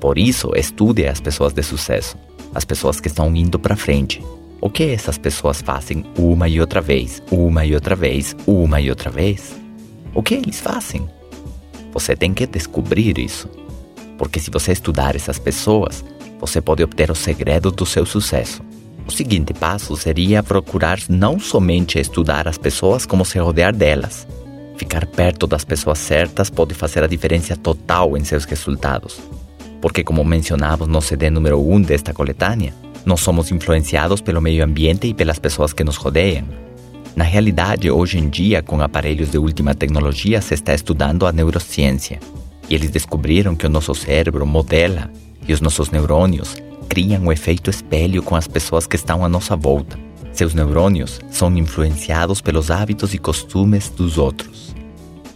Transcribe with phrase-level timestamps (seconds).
[0.00, 2.16] Por isso, estude as pessoas de sucesso,
[2.54, 4.22] as pessoas que estão indo para frente.
[4.60, 8.90] O que essas pessoas fazem uma e outra vez, uma e outra vez, uma e
[8.90, 9.56] outra vez?
[10.14, 11.08] O que eles fazem?
[11.92, 13.48] Você tem que descobrir isso.
[14.16, 16.04] Porque se você estudar essas pessoas,
[16.40, 18.62] você pode obter o segredo do seu sucesso.
[19.06, 24.26] O seguinte passo seria procurar não somente estudar as pessoas, como se rodear delas.
[24.76, 29.18] Ficar perto das pessoas certas pode fazer a diferença total em seus resultados.
[29.80, 32.74] Porque, como mencionamos no CD número 1 desta coletânea,
[33.04, 36.44] nós somos influenciados pelo meio ambiente e pelas pessoas que nos rodeiam.
[37.14, 42.20] Na realidade, hoje em dia, com aparelhos de última tecnologia, se está estudando a neurociência.
[42.68, 45.10] E eles descobriram que o nosso cérebro modela
[45.46, 46.56] e os nossos neurônios
[46.88, 49.98] criam um efeito espelho com as pessoas que estão à nossa volta.
[50.32, 54.74] Seus neurônios são influenciados pelos hábitos e costumes dos outros.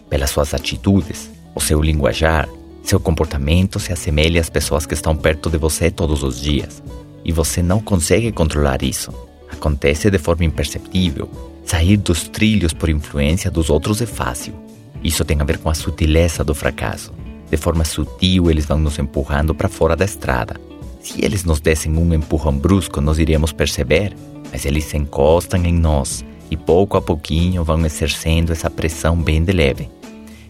[0.09, 2.49] Pelas suas atitudes, o seu linguajar,
[2.83, 6.83] seu comportamento se assemelha às pessoas que estão perto de você todos os dias.
[7.25, 9.13] E você não consegue controlar isso.
[9.51, 11.31] Acontece de forma imperceptível.
[11.65, 14.55] Sair dos trilhos por influência dos outros é fácil.
[15.03, 17.13] Isso tem a ver com a sutileza do fracasso.
[17.51, 20.61] De forma sutil, eles vão nos empurrando para fora da estrada.
[21.01, 24.17] Se eles nos dessem um empurrão brusco, nós iríamos perceber,
[24.51, 29.43] mas eles se encostam em nós e pouco a pouquinho vão exercendo essa pressão bem
[29.43, 29.89] de leve.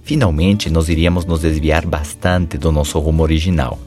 [0.02, 3.78] Finalmente, nós iríamos nos desviar bastante do nosso rumo original.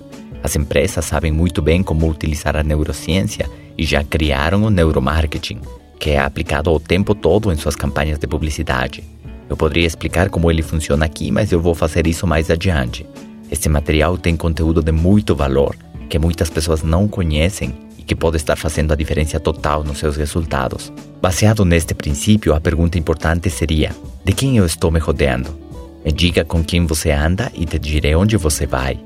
[0.41, 5.59] As empresas sabem muito bem como utilizar a neurociência e já criaram o neuromarketing,
[5.99, 9.03] que é aplicado o tempo todo em suas campanhas de publicidade.
[9.49, 13.05] Eu poderia explicar como ele funciona aqui, mas eu vou fazer isso mais adiante.
[13.51, 15.75] Este material tem conteúdo de muito valor,
[16.09, 20.15] que muitas pessoas não conhecem e que pode estar fazendo a diferença total nos seus
[20.15, 20.93] resultados.
[21.21, 25.64] Baseado neste princípio, a pergunta importante seria: de quem eu estou me rodeando?
[26.05, 28.99] Me diga com quem você anda e te direi onde você vai.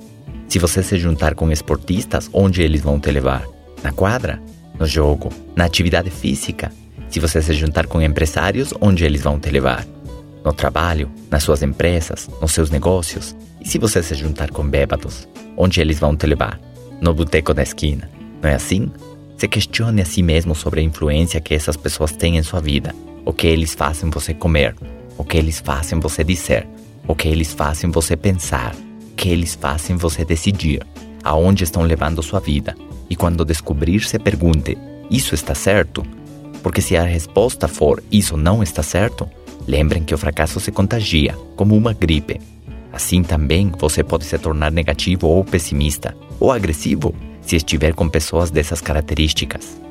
[0.48, 3.48] Se você se juntar com esportistas, onde eles vão te levar?
[3.82, 4.42] Na quadra?
[4.78, 5.30] No jogo?
[5.56, 6.72] Na atividade física?
[7.10, 9.86] Se você se juntar com empresários, onde eles vão te levar?
[10.44, 13.36] no trabalho, nas suas empresas, nos seus negócios.
[13.62, 15.28] E se você se juntar com bêbados,
[15.58, 16.60] onde eles vão te levar?
[17.02, 18.10] No boteco da esquina.
[18.42, 18.92] Não é assim?
[19.38, 22.94] Se questione a si mesmo sobre a influência que essas pessoas têm em sua vida.
[23.26, 24.76] O que eles fazem você comer,
[25.18, 26.68] o que eles fazem você dizer,
[27.10, 30.82] o que eles fazem você pensar, o que eles fazem você decidir,
[31.22, 32.74] aonde estão levando sua vida.
[33.10, 34.78] E quando descobrir, se pergunte:
[35.12, 36.06] Isso está certo?
[36.64, 39.30] Porque se a resposta for isso não está certo,
[39.70, 42.42] Lembrem que o fracasso se contagia, como uma gripe.
[42.92, 48.50] Assim também você pode se tornar negativo ou pessimista, ou agressivo, se estiver com pessoas
[48.50, 49.80] dessas características.